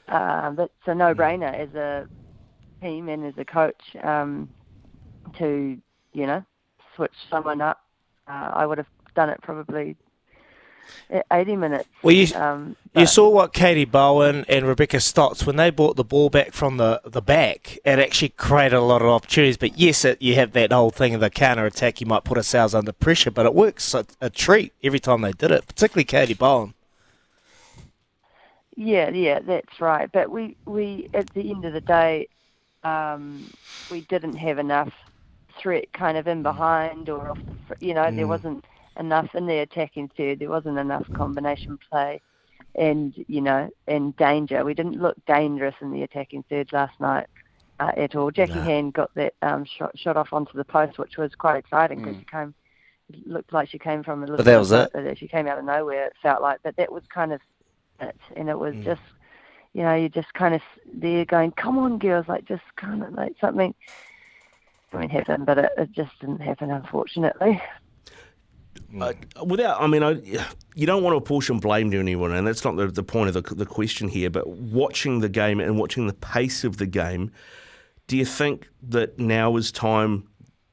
Um, 0.08 0.56
that's 0.56 0.72
a 0.88 0.96
no-brainer 0.96 1.54
as 1.54 1.76
a 1.76 2.08
team 2.82 3.08
and 3.08 3.24
as 3.24 3.36
a 3.38 3.46
coach 3.46 3.96
um, 4.02 4.50
to, 5.38 5.78
you 6.14 6.26
know, 6.26 6.44
switch 6.96 7.14
someone 7.30 7.62
up. 7.62 7.86
Uh, 8.28 8.52
I 8.54 8.66
would 8.66 8.80
have 8.80 8.88
done 9.16 9.30
it 9.30 9.40
probably 9.44 9.96
80 11.31 11.55
minutes. 11.55 11.89
Well, 12.03 12.15
you, 12.15 12.34
Um, 12.36 12.75
you 12.96 13.05
saw 13.05 13.29
what 13.29 13.53
Katie 13.53 13.86
Bowen 13.86 14.46
and 14.48 14.65
Rebecca 14.65 15.00
Stotts, 15.00 15.46
when 15.46 15.55
they 15.55 15.69
brought 15.69 15.96
the 15.96 16.03
ball 16.03 16.29
back 16.29 16.53
from 16.53 16.77
the, 16.77 17.01
the 17.05 17.22
back, 17.22 17.77
it 17.86 18.00
actually 18.00 18.29
created 18.29 18.75
a 18.75 18.81
lot 18.81 19.01
of 19.01 19.08
opportunities. 19.08 19.58
But 19.58 19.77
yes, 19.77 20.03
it, 20.05 20.22
you 20.22 20.36
have 20.36 20.53
that 20.53 20.72
whole 20.72 20.89
thing 20.89 21.13
of 21.13 21.22
the 21.22 21.29
counter 21.29 21.65
attack. 21.65 22.01
You 22.01 22.08
might 22.08 22.24
put 22.24 22.38
ourselves 22.38 22.74
under 22.75 22.91
pressure, 22.91 23.31
but 23.31 23.46
it 23.46 23.53
works 23.53 23.93
a, 23.93 24.05
a 24.22 24.29
treat 24.29 24.74
every 24.84 25.00
time 25.00 25.22
they 25.22 25.31
did 25.31 25.51
it, 25.51 25.67
particularly 25.67 26.05
Katie 26.05 26.34
Bowen. 26.34 26.74
Yeah, 28.75 29.10
yeah, 29.10 29.39
that's 29.39 29.81
right. 29.81 30.10
But 30.12 30.31
we, 30.31 30.55
we 30.65 31.10
at 31.13 31.29
the 31.34 31.51
end 31.51 31.65
of 31.65 31.74
the 31.74 31.81
day, 31.81 32.29
um, 32.84 33.51
we 33.91 34.01
didn't 34.01 34.36
have 34.36 34.58
enough 34.58 34.93
threat 35.60 35.91
kind 35.93 36.17
of 36.17 36.27
in 36.27 36.43
behind 36.43 37.10
or, 37.10 37.31
off 37.31 37.39
the 37.67 37.86
you 37.86 37.93
know, 37.93 38.10
there 38.10 38.27
wasn't 38.27 38.63
enough 39.00 39.34
in 39.34 39.48
the 39.48 39.60
attacking 39.60 40.10
third. 40.15 40.39
There 40.39 40.50
wasn't 40.50 40.77
enough 40.77 41.12
combination 41.13 41.79
play 41.89 42.22
and, 42.75 43.13
you 43.27 43.41
know, 43.41 43.70
and 43.88 44.15
danger. 44.18 44.63
We 44.63 44.74
didn't 44.74 45.01
look 45.01 45.18
dangerous 45.25 45.75
in 45.82 45.91
the 45.91 46.03
attacking 46.03 46.44
third 46.50 46.72
last 46.72 47.00
night 47.00 47.27
uh, 47.79 47.91
at 47.98 48.15
all. 48.15 48.32
Jackie 48.32 48.56
No. 48.56 48.62
Hand 48.62 48.94
got 48.94 49.13
that 49.15 49.34
um, 49.41 49.65
shot, 49.65 49.98
shot 49.98 50.18
off 50.18 50.34
onto 50.34 50.53
the 50.53 50.65
post, 50.65 51.00
which 51.00 51.18
was 51.18 51.34
quite 51.36 51.58
exciting 51.58 52.00
because 52.00 52.18
she 52.18 52.25
came, 52.25 52.53
looked 53.25 53.53
like 53.53 53.70
she 53.70 53.79
came 53.79 54.03
from 54.03 54.20
a 54.20 54.22
little 54.22 54.38
But 54.38 54.46
that 54.46 54.58
was 54.60 54.72
it. 54.72 55.18
She 55.18 55.27
came 55.27 55.48
out 55.48 55.58
of 55.58 55.65
nowhere, 55.65 56.06
it 56.06 56.13
felt 56.22 56.41
like. 56.41 56.60
But 56.63 56.75
that 56.75 56.91
was 56.91 57.03
kind 57.13 57.34
of 57.34 57.41
it. 58.00 58.15
And 58.36 58.50
it 58.50 58.60
was 58.60 58.75
just, 58.84 59.01
you 59.74 59.84
know, 59.84 59.96
you're 59.96 60.10
just 60.10 60.34
kind 60.34 60.53
of 60.53 60.62
there 60.94 61.25
going, 61.25 61.51
come 61.51 61.79
on, 61.79 61.98
girls, 62.00 62.27
like 62.27 62.46
just 62.46 62.63
kind 62.75 63.03
of 63.03 63.13
like 63.13 63.36
something. 63.39 63.74
I 64.91 64.98
mean, 64.98 65.10
happen, 65.10 65.46
but 65.46 65.60
it, 65.60 65.72
it 65.77 65.91
just 65.91 66.20
didn't 66.20 66.41
happen, 66.41 66.72
unfortunately. 66.72 67.62
Uh, 69.00 69.14
without, 69.46 69.82
I 69.82 69.88
mean, 69.88 70.04
I, 70.04 70.20
you 70.76 70.86
don't 70.86 71.04
want 71.04 71.14
to 71.14 71.18
apportion 71.18 71.60
blame 71.60 71.92
to 71.92 72.00
anyone, 72.00 72.32
and 72.34 72.48
that's 72.48 72.64
not 72.64 72.76
the, 72.76 72.88
the 72.88 73.04
point 73.04 73.36
of 73.36 73.44
the, 73.44 73.56
the 73.56 73.66
question 73.66 74.08
here. 74.08 74.30
But 74.30 74.48
watching 74.48 75.20
the 75.20 75.30
game 75.30 75.60
and 75.60 75.78
watching 75.78 76.08
the 76.08 76.14
pace 76.14 76.64
of 76.64 76.78
the 76.78 76.88
game, 76.88 77.32
do 78.08 78.18
you 78.18 78.26
think 78.26 78.70
that 78.82 79.20
now 79.20 79.56
is 79.58 79.72
time 79.72 80.28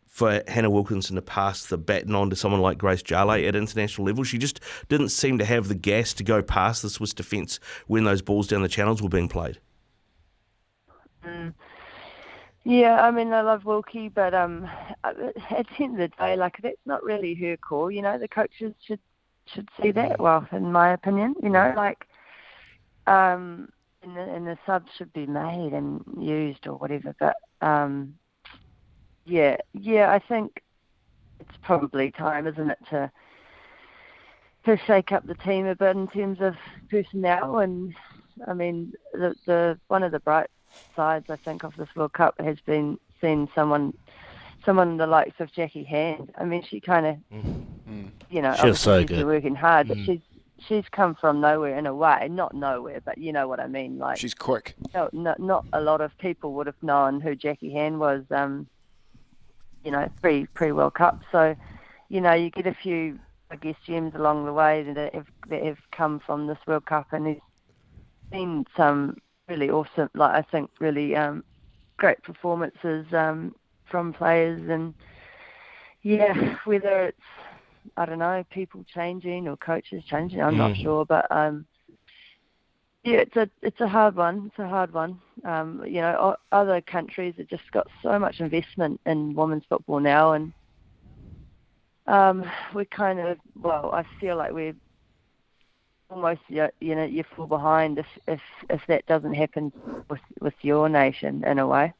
for 0.06 0.42
Hannah 0.48 0.70
Wilkinson 0.70 1.16
to 1.16 1.22
pass 1.22 1.66
the 1.66 1.76
baton 1.76 2.14
on 2.14 2.30
to 2.30 2.36
someone 2.36 2.62
like 2.62 2.78
Grace 2.78 3.02
Jale 3.02 3.32
at 3.32 3.54
international 3.54 4.06
level? 4.06 4.24
She 4.24 4.38
just 4.38 4.60
didn't 4.88 5.10
seem 5.10 5.36
to 5.38 5.44
have 5.44 5.68
the 5.68 5.74
gas 5.74 6.14
to 6.14 6.24
go 6.24 6.42
past 6.42 6.80
the 6.80 6.88
Swiss 6.88 7.12
defence 7.12 7.60
when 7.86 8.04
those 8.04 8.22
balls 8.22 8.46
down 8.46 8.62
the 8.62 8.68
channels 8.68 9.02
were 9.02 9.10
being 9.10 9.28
played. 9.28 9.58
Yeah, 12.68 13.00
I 13.00 13.12
mean, 13.12 13.32
I 13.32 13.42
love 13.42 13.64
Wilkie, 13.64 14.08
but 14.08 14.34
um, 14.34 14.68
at 15.04 15.16
the 15.16 15.84
end 15.84 16.00
of 16.00 16.10
the 16.10 16.16
day, 16.18 16.34
like 16.34 16.56
that's 16.60 16.84
not 16.84 17.04
really 17.04 17.32
her 17.34 17.56
call. 17.56 17.92
You 17.92 18.02
know, 18.02 18.18
the 18.18 18.26
coaches 18.26 18.74
should 18.84 18.98
should 19.44 19.68
see 19.80 19.92
that. 19.92 20.18
Well, 20.18 20.44
in 20.50 20.72
my 20.72 20.92
opinion, 20.92 21.36
you 21.40 21.48
know, 21.48 21.72
like 21.76 22.08
um, 23.06 23.68
and 24.02 24.16
the, 24.16 24.20
and 24.20 24.48
the 24.48 24.58
subs 24.66 24.90
should 24.98 25.12
be 25.12 25.26
made 25.26 25.74
and 25.74 26.02
used 26.18 26.66
or 26.66 26.72
whatever. 26.72 27.14
But 27.20 27.36
um, 27.60 28.16
yeah, 29.26 29.58
yeah, 29.72 30.10
I 30.10 30.18
think 30.18 30.60
it's 31.38 31.56
probably 31.62 32.10
time, 32.10 32.48
isn't 32.48 32.70
it, 32.70 32.78
to 32.90 33.12
to 34.64 34.76
shake 34.88 35.12
up 35.12 35.24
the 35.24 35.36
team 35.36 35.66
a 35.66 35.76
bit 35.76 35.94
in 35.94 36.08
terms 36.08 36.38
of 36.40 36.56
personnel. 36.90 37.60
And 37.60 37.94
I 38.48 38.54
mean, 38.54 38.92
the 39.12 39.36
the 39.46 39.78
one 39.86 40.02
of 40.02 40.10
the 40.10 40.18
bright 40.18 40.50
sides 40.94 41.30
I 41.30 41.36
think 41.36 41.62
of 41.64 41.76
this 41.76 41.88
World 41.94 42.12
Cup 42.12 42.40
has 42.40 42.58
been 42.60 42.98
seeing 43.20 43.48
someone 43.54 43.94
someone 44.64 44.96
the 44.96 45.06
likes 45.06 45.38
of 45.40 45.52
Jackie 45.52 45.84
Hand. 45.84 46.32
I 46.38 46.44
mean, 46.44 46.62
she 46.62 46.80
kind 46.80 47.06
of 47.06 47.16
you 48.30 48.42
know 48.42 48.54
She 48.54 48.66
was 48.66 48.80
so 48.80 49.00
she's 49.00 49.08
good. 49.08 49.26
working 49.26 49.54
hard, 49.54 49.88
but 49.88 49.98
she's 49.98 50.20
she's 50.66 50.84
come 50.90 51.14
from 51.14 51.40
nowhere 51.40 51.78
in 51.78 51.86
a 51.86 51.94
way, 51.94 52.28
not 52.30 52.54
nowhere, 52.54 53.00
but 53.04 53.18
you 53.18 53.32
know 53.32 53.46
what 53.46 53.60
I 53.60 53.66
mean. 53.68 53.98
Like 53.98 54.18
She's 54.18 54.34
quick. 54.34 54.74
no, 54.94 55.08
no, 55.12 55.34
not 55.38 55.66
a 55.72 55.80
lot 55.80 56.00
of 56.00 56.16
people 56.18 56.52
would 56.54 56.66
have 56.66 56.82
known 56.82 57.20
who 57.20 57.34
Jackie 57.36 57.72
Hand 57.72 58.00
was, 58.00 58.24
um, 58.30 58.66
you 59.84 59.90
know, 59.90 60.10
pre 60.20 60.46
pre 60.46 60.72
World 60.72 60.94
Cup. 60.94 61.20
So, 61.30 61.54
you 62.08 62.20
know, 62.20 62.32
you 62.32 62.50
get 62.50 62.66
a 62.66 62.74
few, 62.74 63.18
I 63.50 63.56
guess, 63.56 63.76
gems 63.86 64.14
along 64.14 64.46
the 64.46 64.52
way 64.52 64.82
that 64.82 65.14
have 65.14 65.26
that 65.48 65.62
have 65.62 65.78
come 65.92 66.18
from 66.18 66.46
this 66.48 66.58
World 66.66 66.86
Cup, 66.86 67.12
and 67.12 67.26
there's 67.26 67.38
been 68.32 68.66
some 68.76 69.16
really 69.48 69.70
awesome, 69.70 70.08
like 70.14 70.34
I 70.34 70.42
think, 70.50 70.70
really 70.80 71.14
um, 71.16 71.44
great 71.98 72.22
performances 72.22 73.06
um, 73.12 73.54
from 73.90 74.12
players, 74.12 74.60
and 74.68 74.94
yeah, 76.02 76.32
whether 76.64 77.04
it's 77.06 77.18
I 77.96 78.04
don't 78.06 78.18
know, 78.18 78.44
people 78.50 78.84
changing 78.94 79.48
or 79.48 79.56
coaches 79.56 80.04
changing, 80.08 80.40
I'm 80.42 80.56
not 80.56 80.74
sure, 80.76 81.04
but 81.06 81.26
um, 81.30 81.66
yeah, 83.04 83.18
it's 83.18 83.36
a 83.36 83.48
it's 83.62 83.80
a 83.80 83.88
hard 83.88 84.16
one. 84.16 84.46
It's 84.46 84.58
a 84.58 84.68
hard 84.68 84.92
one. 84.92 85.20
Um, 85.44 85.82
you 85.86 86.00
know, 86.00 86.16
o- 86.18 86.56
other 86.56 86.80
countries 86.82 87.34
have 87.38 87.48
just 87.48 87.70
got 87.72 87.86
so 88.02 88.18
much 88.18 88.40
investment 88.40 89.00
in 89.06 89.34
women's 89.34 89.64
football 89.68 90.00
now, 90.00 90.32
and 90.32 90.52
um, 92.06 92.44
we're 92.74 92.84
kind 92.86 93.18
of 93.20 93.38
well. 93.60 93.90
I 93.92 94.04
feel 94.20 94.36
like 94.36 94.52
we're 94.52 94.74
almost 96.10 96.40
you 96.48 96.68
you 96.80 96.94
know 96.94 97.04
you 97.04 97.24
fall 97.34 97.46
behind 97.46 97.98
if 97.98 98.06
if 98.26 98.40
if 98.70 98.86
that 98.86 99.06
doesn't 99.06 99.34
happen 99.34 99.72
with 100.08 100.20
with 100.40 100.54
your 100.62 100.88
nation 100.88 101.44
in 101.44 101.58
a 101.58 101.66
way. 101.66 101.92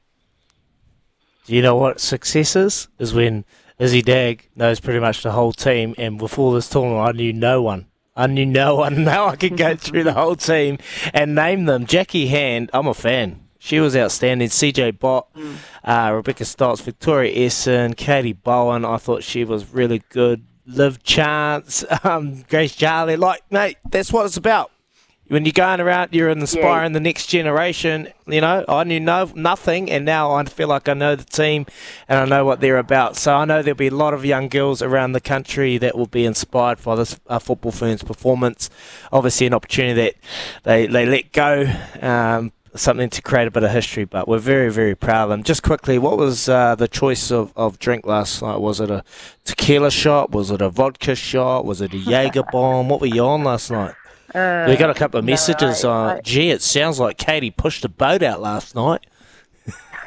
Do 1.46 1.54
you 1.54 1.62
know 1.62 1.76
what 1.76 2.00
success 2.00 2.56
is? 2.56 2.88
Is 2.98 3.14
when 3.14 3.44
Izzy 3.78 4.02
Dagg 4.02 4.48
knows 4.56 4.80
pretty 4.80 5.00
much 5.00 5.22
the 5.22 5.32
whole 5.32 5.52
team, 5.52 5.94
and 5.96 6.18
before 6.18 6.54
this 6.54 6.68
tournament, 6.68 7.08
I 7.08 7.12
knew 7.12 7.32
no 7.32 7.62
one. 7.62 7.86
I 8.16 8.26
knew 8.26 8.46
no 8.46 8.76
one. 8.76 9.04
Now 9.04 9.26
I 9.28 9.36
can 9.36 9.54
go 9.54 9.76
through 9.76 10.04
the 10.04 10.14
whole 10.14 10.36
team 10.36 10.78
and 11.12 11.34
name 11.34 11.66
them. 11.66 11.86
Jackie 11.86 12.26
Hand, 12.26 12.70
I'm 12.72 12.86
a 12.86 12.94
fan. 12.94 13.46
She 13.58 13.78
was 13.80 13.96
outstanding. 13.96 14.48
CJ 14.48 14.98
Bott, 14.98 15.28
uh, 15.84 16.12
Rebecca 16.14 16.44
Stotts, 16.44 16.80
Victoria 16.80 17.34
Esson, 17.34 17.96
Katie 17.96 18.32
Bowen. 18.32 18.84
I 18.84 18.96
thought 18.96 19.22
she 19.22 19.44
was 19.44 19.72
really 19.72 20.02
good. 20.10 20.46
Liv 20.66 21.02
Chance, 21.02 21.84
um, 22.04 22.42
Grace 22.48 22.74
Jale. 22.74 23.16
Like, 23.16 23.42
mate, 23.50 23.78
that's 23.90 24.12
what 24.12 24.26
it's 24.26 24.36
about. 24.36 24.70
When 25.28 25.44
you're 25.44 25.52
going 25.52 25.80
around, 25.80 26.10
you're 26.12 26.28
inspiring 26.28 26.92
the 26.92 27.00
next 27.00 27.26
generation. 27.26 28.08
You 28.28 28.40
know, 28.40 28.64
I 28.68 28.84
knew 28.84 29.00
no 29.00 29.28
nothing, 29.34 29.90
and 29.90 30.04
now 30.04 30.32
I 30.32 30.44
feel 30.44 30.68
like 30.68 30.88
I 30.88 30.94
know 30.94 31.16
the 31.16 31.24
team, 31.24 31.66
and 32.08 32.20
I 32.20 32.24
know 32.26 32.44
what 32.44 32.60
they're 32.60 32.78
about. 32.78 33.16
So 33.16 33.34
I 33.34 33.44
know 33.44 33.60
there'll 33.60 33.76
be 33.76 33.88
a 33.88 33.94
lot 33.94 34.14
of 34.14 34.24
young 34.24 34.48
girls 34.48 34.82
around 34.82 35.12
the 35.12 35.20
country 35.20 35.78
that 35.78 35.96
will 35.96 36.06
be 36.06 36.24
inspired 36.24 36.80
by 36.80 36.94
this 36.94 37.18
uh, 37.26 37.40
football 37.40 37.72
firm's 37.72 38.04
performance. 38.04 38.70
Obviously, 39.10 39.48
an 39.48 39.54
opportunity 39.54 39.94
that 40.00 40.14
they 40.62 40.86
they 40.86 41.04
let 41.04 41.32
go. 41.32 41.72
Um, 42.00 42.52
Something 42.76 43.08
to 43.10 43.22
create 43.22 43.48
a 43.48 43.50
bit 43.50 43.62
of 43.64 43.70
history, 43.70 44.04
but 44.04 44.28
we're 44.28 44.38
very, 44.38 44.70
very 44.70 44.94
proud 44.94 45.24
of 45.24 45.28
them. 45.30 45.42
Just 45.42 45.62
quickly, 45.62 45.98
what 45.98 46.16
was 46.18 46.48
uh, 46.48 46.74
the 46.74 46.88
choice 46.88 47.30
of, 47.30 47.52
of 47.56 47.78
drink 47.78 48.06
last 48.06 48.42
night? 48.42 48.58
Was 48.60 48.80
it 48.80 48.90
a 48.90 49.02
tequila 49.44 49.90
shot? 49.90 50.30
Was 50.30 50.50
it 50.50 50.60
a 50.60 50.68
vodka 50.68 51.14
shot? 51.14 51.64
Was 51.64 51.80
it 51.80 51.92
a 51.94 51.96
Jaeger 52.10 52.42
bomb? 52.52 52.88
What 52.88 53.00
were 53.00 53.06
you 53.06 53.22
on 53.24 53.44
last 53.44 53.70
night? 53.70 53.94
we 54.34 54.76
got 54.76 54.90
a 54.90 54.94
couple 54.94 55.18
of 55.18 55.24
no, 55.24 55.30
messages 55.32 55.84
I- 55.84 55.90
on. 55.90 56.16
I- 56.16 56.20
Gee, 56.20 56.50
it 56.50 56.60
sounds 56.62 57.00
like 57.00 57.16
Katie 57.16 57.50
pushed 57.50 57.84
a 57.84 57.88
boat 57.88 58.22
out 58.22 58.40
last 58.42 58.74
night. 58.74 59.06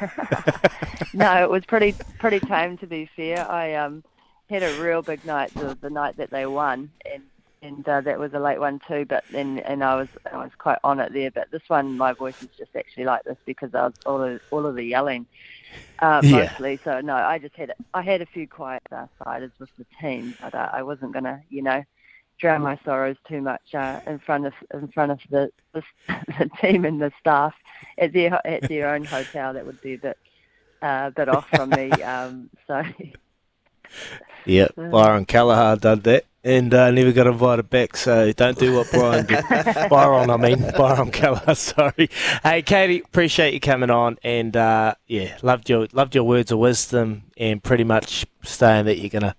no, 1.12 1.42
it 1.42 1.50
was 1.50 1.64
pretty 1.66 1.94
pretty 2.18 2.40
tame 2.40 2.78
to 2.78 2.86
be 2.86 3.08
fair. 3.16 3.48
I 3.50 3.74
um 3.74 4.02
had 4.48 4.62
a 4.62 4.80
real 4.80 5.02
big 5.02 5.24
night 5.24 5.52
the, 5.54 5.76
the 5.80 5.90
night 5.90 6.16
that 6.16 6.30
they 6.30 6.46
won, 6.46 6.90
and 7.12 7.22
and 7.62 7.86
uh, 7.88 8.00
that 8.00 8.18
was 8.18 8.32
a 8.34 8.38
late 8.40 8.58
one 8.60 8.80
too. 8.86 9.04
But 9.08 9.24
then 9.30 9.58
and 9.60 9.84
I 9.84 9.96
was 9.96 10.08
I 10.32 10.36
was 10.36 10.50
quite 10.58 10.78
on 10.84 11.00
it 11.00 11.12
there. 11.12 11.30
But 11.30 11.50
this 11.50 11.62
one, 11.68 11.96
my 11.96 12.12
voice 12.12 12.34
is 12.42 12.48
just 12.56 12.74
actually 12.76 13.04
like 13.04 13.24
this 13.24 13.36
because 13.44 13.74
I 13.74 13.84
was 13.84 13.94
all 14.06 14.22
of 14.22 14.40
all 14.50 14.66
of 14.66 14.74
the 14.74 14.84
yelling, 14.84 15.26
uh, 16.00 16.20
Yeah. 16.24 16.30
mostly. 16.48 16.80
So 16.84 17.00
no, 17.00 17.14
I 17.14 17.38
just 17.38 17.56
had 17.56 17.74
I 17.94 18.02
had 18.02 18.22
a 18.22 18.26
few 18.26 18.46
quiet 18.48 18.82
uh, 18.90 19.06
ciders 19.24 19.52
with 19.58 19.70
the 19.78 19.86
team, 20.00 20.34
but 20.40 20.54
uh, 20.54 20.70
I 20.72 20.82
wasn't 20.82 21.12
gonna 21.12 21.42
you 21.50 21.62
know 21.62 21.84
drown 22.38 22.62
my 22.62 22.78
sorrows 22.84 23.16
too 23.28 23.42
much 23.42 23.74
uh, 23.74 24.00
in 24.06 24.18
front 24.18 24.46
of 24.46 24.54
in 24.72 24.88
front 24.88 25.12
of 25.12 25.20
the, 25.30 25.50
the 25.72 25.82
the 26.38 26.50
team 26.60 26.84
and 26.84 27.00
the 27.00 27.12
staff 27.20 27.54
at 27.98 28.12
their 28.12 28.40
at 28.46 28.66
their 28.68 28.94
own 28.94 29.04
hotel. 29.04 29.52
That 29.52 29.66
would 29.66 29.80
be 29.82 29.94
a 29.94 29.98
bit 29.98 30.18
uh, 30.82 31.04
a 31.08 31.12
bit 31.14 31.28
off 31.28 31.48
from 31.50 31.70
me. 31.70 31.90
Um, 32.02 32.48
so 32.66 32.82
Yeah, 34.46 34.68
Byron 34.76 35.26
Callagher 35.26 35.78
did 35.80 36.04
that 36.04 36.24
and 36.42 36.72
uh, 36.72 36.90
never 36.90 37.12
got 37.12 37.26
invited 37.26 37.68
back, 37.68 37.96
so 37.96 38.32
don't 38.32 38.58
do 38.58 38.74
what 38.74 38.90
Brian 38.90 39.26
did. 39.26 39.44
Byron, 39.90 40.30
I 40.30 40.36
mean, 40.36 40.70
Byron 40.76 41.10
Callagher, 41.10 41.54
sorry. 41.56 42.08
Hey, 42.42 42.62
Katie, 42.62 43.00
appreciate 43.00 43.52
you 43.52 43.60
coming 43.60 43.90
on 43.90 44.18
and 44.24 44.56
uh, 44.56 44.94
yeah, 45.06 45.36
loved 45.42 45.68
your 45.68 45.86
loved 45.92 46.14
your 46.14 46.24
words 46.24 46.50
of 46.50 46.58
wisdom 46.58 47.24
and 47.36 47.62
pretty 47.62 47.84
much 47.84 48.24
saying 48.42 48.86
that 48.86 48.98
you're 48.98 49.10
going 49.10 49.22
to 49.22 49.34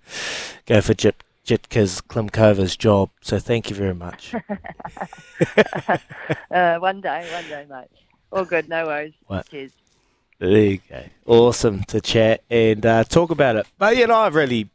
go 0.66 0.80
for 0.80 0.94
Jit, 0.94 1.24
Jitka's 1.44 2.00
Klimkova's 2.00 2.76
job, 2.76 3.10
so 3.20 3.38
thank 3.40 3.68
you 3.68 3.76
very 3.76 3.94
much. 3.94 4.34
uh, 6.50 6.78
one 6.78 7.00
day, 7.00 7.28
one 7.32 7.48
day, 7.48 7.66
mate. 7.68 7.88
All 8.30 8.44
good, 8.44 8.68
no 8.68 8.86
worries. 8.86 9.14
What? 9.26 9.48
Cheers. 9.50 9.72
There 10.38 10.50
you 10.50 10.80
go. 10.88 11.02
Awesome 11.26 11.82
to 11.84 12.00
chat 12.00 12.42
and 12.50 12.84
uh, 12.86 13.04
talk 13.04 13.30
about 13.30 13.56
it. 13.56 13.66
But 13.78 13.96
you 13.96 14.06
know, 14.06 14.14
I 14.14 14.28
really, 14.28 14.70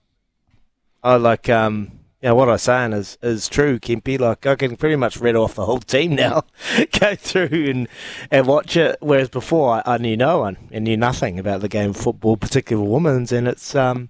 I 1.04 1.16
like, 1.16 1.50
um, 1.50 1.97
know, 2.24 2.36
what 2.36 2.50
I'm 2.50 2.58
saying 2.58 2.94
is 2.94 3.18
is 3.22 3.48
true, 3.48 3.80
Kempy. 3.80 4.20
Like, 4.20 4.46
I 4.46 4.56
can 4.56 4.76
pretty 4.76 4.96
much 4.96 5.18
read 5.18 5.36
off 5.36 5.56
the 5.56 5.66
whole 5.66 5.80
team 5.80 6.16
now, 6.16 6.44
go 7.00 7.16
through 7.16 7.70
and 7.70 7.88
and 8.32 8.48
watch 8.48 8.76
it. 8.76 8.98
Whereas 9.02 9.30
before, 9.30 9.76
I, 9.86 9.94
I 9.96 9.98
knew 9.98 10.18
no 10.18 10.40
one 10.40 10.58
and 10.72 10.84
knew 10.84 10.98
nothing 10.98 11.40
about 11.40 11.62
the 11.62 11.70
game 11.70 11.92
of 11.92 11.98
football, 11.98 12.38
particularly 12.38 12.90
women's, 12.90 13.32
and 13.32 13.48
it's 13.48 13.76
um, 13.76 14.10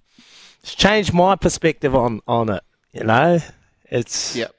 it's 0.62 0.76
changed 0.76 1.14
my 1.14 1.36
perspective 1.36 1.96
on 1.96 2.22
on 2.28 2.50
it. 2.50 2.64
You 2.94 3.04
know, 3.04 3.40
it's 3.90 4.36
Yep. 4.36 4.56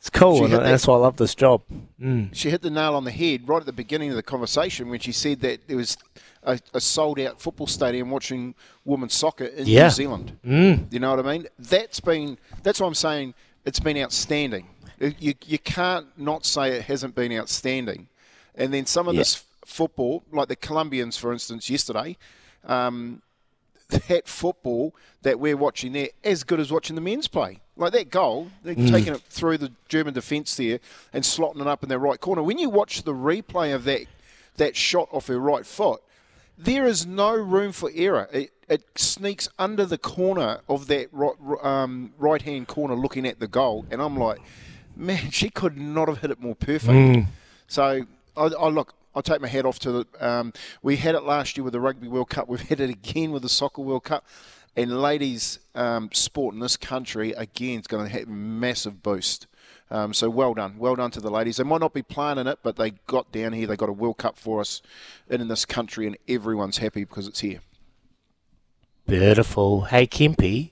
It's 0.00 0.10
cool, 0.10 0.44
and 0.44 0.52
that- 0.54 0.62
that's 0.64 0.86
why 0.86 0.94
I 0.94 0.98
love 0.98 1.16
this 1.18 1.34
job. 1.34 1.60
Mm. 2.00 2.34
She 2.34 2.48
hit 2.50 2.62
the 2.62 2.70
nail 2.70 2.94
on 2.94 3.04
the 3.04 3.10
head 3.12 3.46
right 3.46 3.60
at 3.60 3.66
the 3.66 3.72
beginning 3.72 4.08
of 4.10 4.16
the 4.16 4.22
conversation 4.22 4.88
when 4.88 4.98
she 5.00 5.12
said 5.12 5.40
that 5.42 5.68
there 5.68 5.76
was 5.76 5.96
a, 6.42 6.58
a 6.72 6.80
sold 6.80 7.20
out 7.20 7.38
football 7.40 7.66
stadium 7.66 8.10
watching 8.10 8.54
women's 8.86 9.12
soccer 9.14 9.44
in 9.44 9.66
Yeah. 9.66 9.84
New 9.84 9.90
Zealand. 9.90 10.38
Mm. 10.44 10.90
You 10.92 10.98
know 11.00 11.14
what 11.14 11.24
I 11.26 11.32
mean? 11.32 11.46
That's 11.58 12.00
been 12.00 12.38
that's 12.62 12.80
what 12.80 12.86
I'm 12.86 12.94
saying. 12.94 13.34
It's 13.66 13.78
been 13.80 13.98
outstanding. 13.98 14.66
You 14.98 15.34
you 15.46 15.58
can't 15.58 16.06
not 16.18 16.46
say 16.46 16.70
it 16.76 16.84
hasn't 16.84 17.14
been 17.14 17.32
outstanding. 17.32 18.08
And 18.54 18.72
then 18.72 18.86
some 18.86 19.06
of 19.06 19.14
Yeah. 19.14 19.20
this 19.20 19.44
football, 19.66 20.22
like 20.32 20.48
the 20.48 20.56
Colombians, 20.56 21.16
for 21.18 21.30
instance, 21.32 21.68
yesterday, 21.70 22.16
um, 22.64 23.20
that 24.08 24.26
football 24.26 24.94
that 25.22 25.38
we're 25.38 25.56
watching 25.56 25.92
there, 25.92 26.08
as 26.24 26.42
good 26.44 26.58
as 26.60 26.72
watching 26.72 26.94
the 26.96 27.02
men's 27.02 27.28
play. 27.28 27.60
Like 27.80 27.92
that 27.94 28.10
goal, 28.10 28.50
they're 28.62 28.74
Mm. 28.74 28.90
taking 28.90 29.14
it 29.14 29.22
through 29.30 29.58
the 29.58 29.72
German 29.88 30.12
defence 30.14 30.54
there 30.54 30.78
and 31.12 31.24
slotting 31.24 31.60
it 31.62 31.66
up 31.66 31.82
in 31.82 31.88
their 31.88 31.98
right 31.98 32.20
corner. 32.20 32.42
When 32.42 32.58
you 32.58 32.68
watch 32.68 33.02
the 33.02 33.14
replay 33.14 33.74
of 33.74 33.84
that 33.84 34.02
that 34.58 34.76
shot 34.76 35.08
off 35.10 35.28
her 35.28 35.38
right 35.38 35.64
foot, 35.66 36.02
there 36.58 36.86
is 36.86 37.06
no 37.06 37.32
room 37.34 37.72
for 37.72 37.90
error. 37.94 38.28
It, 38.32 38.52
it 38.68 38.82
sneaks 38.96 39.48
under 39.58 39.86
the 39.86 39.96
corner 39.96 40.60
of 40.68 40.86
that 40.88 41.08
right, 41.10 41.34
um, 41.62 42.12
right 42.18 42.42
hand 42.42 42.68
corner 42.68 42.94
looking 42.94 43.26
at 43.26 43.40
the 43.40 43.48
goal, 43.48 43.86
and 43.90 44.02
I'm 44.02 44.16
like, 44.18 44.40
man, 44.94 45.30
she 45.30 45.48
could 45.48 45.78
not 45.78 46.08
have 46.08 46.18
hit 46.18 46.30
it 46.30 46.38
more 46.40 46.54
perfect. 46.54 47.28
So 47.66 48.04
I, 48.36 48.42
I 48.42 48.68
look. 48.68 48.94
I'll 49.14 49.22
take 49.22 49.40
my 49.40 49.48
hat 49.48 49.64
off 49.64 49.78
to 49.80 49.90
the. 49.90 50.06
Um, 50.20 50.52
we 50.82 50.96
had 50.96 51.14
it 51.16 51.22
last 51.24 51.56
year 51.56 51.64
with 51.64 51.72
the 51.72 51.80
Rugby 51.80 52.06
World 52.06 52.28
Cup. 52.30 52.46
We've 52.46 52.60
had 52.60 52.78
it 52.78 52.90
again 52.90 53.32
with 53.32 53.42
the 53.42 53.48
Soccer 53.48 53.82
World 53.82 54.04
Cup. 54.04 54.24
And 54.76 55.02
ladies' 55.02 55.58
um, 55.74 56.10
sport 56.12 56.54
in 56.54 56.60
this 56.60 56.76
country 56.76 57.32
again 57.32 57.80
is 57.80 57.86
going 57.86 58.06
to 58.06 58.12
have 58.12 58.28
a 58.28 58.30
massive 58.30 59.02
boost. 59.02 59.46
Um, 59.90 60.14
so 60.14 60.30
well 60.30 60.54
done, 60.54 60.78
well 60.78 60.94
done 60.94 61.10
to 61.10 61.20
the 61.20 61.30
ladies. 61.30 61.56
They 61.56 61.64
might 61.64 61.80
not 61.80 61.92
be 61.92 62.02
playing 62.02 62.38
in 62.38 62.46
it, 62.46 62.60
but 62.62 62.76
they 62.76 62.90
got 63.08 63.32
down 63.32 63.52
here. 63.52 63.66
They 63.66 63.76
got 63.76 63.88
a 63.88 63.92
World 63.92 64.18
Cup 64.18 64.38
for 64.38 64.60
us 64.60 64.80
in, 65.28 65.40
in 65.40 65.48
this 65.48 65.64
country, 65.64 66.06
and 66.06 66.16
everyone's 66.28 66.78
happy 66.78 67.02
because 67.02 67.26
it's 67.26 67.40
here. 67.40 67.60
Beautiful. 69.06 69.82
Hey, 69.86 70.06
Kempy, 70.06 70.70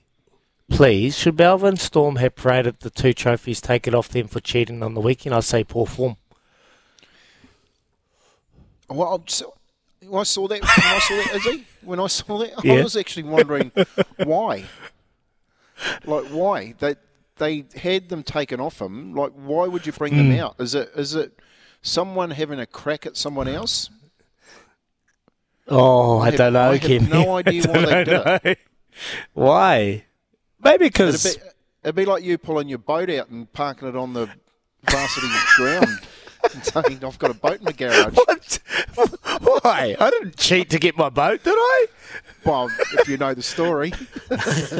please, 0.69 1.17
should 1.17 1.37
Melbourne 1.37 1.75
Storm 1.75 2.15
have 2.15 2.35
paraded 2.35 2.79
the 2.79 2.89
two 2.89 3.11
trophies 3.11 3.59
taken 3.59 3.93
off 3.93 4.07
them 4.07 4.29
for 4.29 4.39
cheating 4.39 4.81
on 4.81 4.93
the 4.93 5.01
weekend? 5.01 5.35
I 5.35 5.41
say 5.41 5.65
poor 5.65 5.85
form. 5.85 6.15
Well, 8.87 9.21
so- 9.27 9.55
when 10.07 10.21
I 10.21 10.23
saw 10.23 10.47
that, 10.47 10.61
when 10.61 10.69
I 10.69 10.99
saw 10.99 11.15
that, 11.15 11.35
Izzy, 11.35 11.65
when 11.81 11.99
I 11.99 12.07
saw 12.07 12.37
that, 12.39 12.63
Yeah. 12.63 12.73
I 12.73 12.83
was 12.83 12.95
actually 12.95 13.23
wondering 13.23 13.71
why. 14.17 14.65
Like 16.05 16.25
why 16.25 16.75
they 16.79 16.95
they 17.37 17.65
had 17.75 18.09
them 18.09 18.23
taken 18.23 18.59
off 18.59 18.81
him? 18.81 19.13
Like 19.15 19.31
why 19.31 19.67
would 19.67 19.85
you 19.85 19.93
bring 19.93 20.17
them 20.17 20.31
hmm. 20.31 20.39
out? 20.39 20.55
Is 20.59 20.75
it 20.75 20.91
is 20.95 21.15
it 21.15 21.39
someone 21.81 22.31
having 22.31 22.59
a 22.59 22.65
crack 22.65 23.05
at 23.05 23.15
someone 23.15 23.47
else? 23.47 23.89
Oh, 25.67 26.19
I, 26.19 26.25
have- 26.25 26.35
don't 26.35 26.53
know, 26.53 26.71
I 26.71 26.77
have 26.77 26.81
Kempy. 26.81 27.09
no 27.09 27.37
idea 27.37 27.61
why 27.67 27.85
they 27.85 28.03
did 28.03 28.43
know. 28.45 28.55
Why? 29.33 30.05
Maybe 30.61 30.85
It'd 30.85 30.93
because 30.93 31.37
be, 31.37 31.41
it'd 31.83 31.95
be 31.95 32.05
like 32.05 32.23
you 32.23 32.37
pulling 32.37 32.67
your 32.67 32.79
boat 32.79 33.09
out 33.09 33.29
and 33.29 33.51
parking 33.53 33.87
it 33.87 33.95
on 33.95 34.13
the 34.13 34.29
varsity 34.89 35.27
ground 35.55 35.99
and 36.53 36.65
saying, 36.65 37.03
"I've 37.03 37.19
got 37.19 37.31
a 37.31 37.35
boat 37.35 37.59
in 37.59 37.65
the 37.65 37.73
garage." 37.73 38.13
what? 38.25 38.59
Why? 38.95 39.95
I 39.99 40.09
didn't 40.09 40.37
cheat 40.37 40.69
to 40.71 40.79
get 40.79 40.97
my 40.97 41.09
boat, 41.09 41.43
did 41.43 41.55
I? 41.55 41.85
Well, 42.45 42.69
if 42.93 43.07
you 43.07 43.17
know 43.17 43.33
the 43.33 43.43
story. 43.43 43.93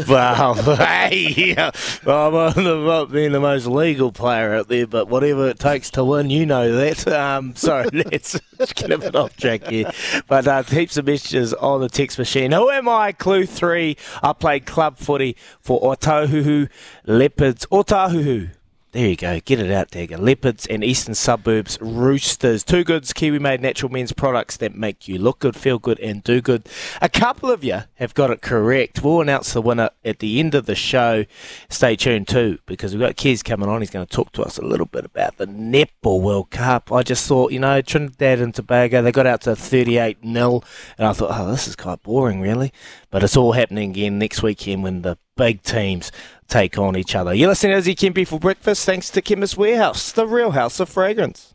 Well, 0.08 0.54
hey, 0.76 1.56
I'm 1.58 1.74
not 2.06 2.58
not 2.58 3.12
being 3.12 3.32
the 3.32 3.40
most 3.40 3.68
legal 3.68 4.12
player 4.12 4.56
out 4.56 4.68
there, 4.70 4.88
but 4.88 5.08
whatever 5.10 5.50
it 5.50 5.60
takes 5.60 5.92
to 5.92 6.04
win, 6.04 6.30
you 6.30 6.46
know 6.46 6.76
that. 6.76 7.08
Um, 7.08 7.56
sorry, 7.56 7.90
let's 7.94 8.40
get 8.74 8.92
a 8.92 8.98
bit 8.98 9.16
off 9.16 9.36
track 9.36 9.68
here. 9.68 9.92
But 10.28 10.48
uh, 10.48 10.64
heaps 10.64 10.98
of 10.98 11.06
messages 11.06 11.54
on 11.54 11.82
the 11.82 11.90
text 11.90 12.18
machine. 12.18 12.52
Who 12.52 12.70
am 12.70 12.88
I? 12.88 13.12
Clue 13.12 13.46
three. 13.46 13.98
I 14.24 14.34
played 14.34 14.66
club 14.66 14.98
footy 14.98 15.36
for 15.62 15.82
Otahuhu 15.82 16.70
Leopards. 17.06 17.66
Otahuhu. 17.68 18.52
There 18.92 19.08
you 19.08 19.16
go. 19.16 19.40
Get 19.40 19.60
it 19.60 19.70
out 19.70 19.92
there. 19.92 20.08
Leopards 20.08 20.66
and 20.66 20.84
Eastern 20.84 21.14
Suburbs 21.14 21.78
Roosters. 21.80 22.64
Two 22.64 22.84
goods, 22.84 23.14
Kiwi 23.14 23.38
made 23.38 23.62
natural 23.62 23.92
men's 23.92 24.14
products 24.14 24.58
that 24.58 24.74
make 24.74 25.08
you 25.08 25.20
look 25.20 25.38
good, 25.38 25.56
feel 25.56 25.78
good, 25.78 26.00
and 26.00 26.24
do 26.24 26.42
good. 26.42 26.68
A 27.00 27.08
couple 27.08 27.52
of 27.52 27.64
you 27.64 27.82
have 27.96 28.16
got 28.16 28.32
it 28.32 28.42
correct. 28.42 29.04
We'll 29.04 29.22
announce 29.22 29.54
the 29.54 29.62
winner 29.62 29.92
at 30.04 30.18
the 30.18 30.40
end 30.40 30.56
of 30.56 30.66
the 30.66 30.74
show. 30.74 31.26
Stay 31.70 31.96
tuned 31.96 32.28
too, 32.28 32.58
because 32.66 32.92
we've 32.92 33.00
got 33.00 33.16
Kez 33.16 33.44
coming 33.44 33.70
on. 33.70 33.82
He's 33.82 33.92
going 33.92 34.08
to 34.08 34.12
talk 34.12 34.32
to 34.32 34.42
us 34.42 34.58
a 34.58 34.66
little 34.66 34.88
bit 34.88 35.06
about 35.06 35.38
the 35.38 35.46
Netball 35.46 36.24
World 36.24 36.50
Cup. 36.50 36.92
I 36.92 37.04
just 37.04 37.28
thought, 37.28 37.52
you 37.52 37.60
know, 37.60 37.84
Trinidad 37.84 38.40
and 38.40 38.56
Tobago, 38.56 39.04
they 39.04 39.12
got 39.12 39.28
out 39.28 39.42
to 39.42 39.56
38 39.56 40.18
0, 40.24 40.64
and 40.98 41.08
I 41.08 41.14
thought, 41.14 41.30
oh, 41.32 41.52
this 41.52 41.68
is 41.68 41.76
quite 41.76 42.02
boring, 42.02 42.42
really. 42.42 42.74
But 43.12 43.22
it's 43.22 43.38
all 43.38 43.52
happening 43.52 43.92
again 43.92 44.18
next 44.18 44.42
weekend 44.42 44.82
when 44.82 45.04
the 45.04 45.20
big 45.38 45.62
teams 45.62 46.12
take 46.50 46.78
on 46.78 46.98
each 46.98 47.16
other. 47.16 47.34
You're 47.34 47.50
listening 47.50 47.74
to 47.74 47.78
Izzy 47.78 47.96
Kempy 47.96 48.28
for 48.28 48.40
breakfast, 48.40 48.86
thanks 48.86 49.10
to 49.12 49.22
Chemist 49.22 49.58
Warehouse, 49.58 50.12
the 50.12 50.28
real 50.28 50.52
house 50.52 50.80
of 50.80 50.90
fragrance. 50.90 51.54